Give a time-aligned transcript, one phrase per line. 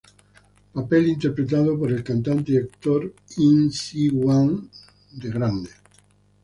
[0.73, 4.67] Papel interpretado por el cantante y actor Im Si-wan
[5.11, 5.69] de grande.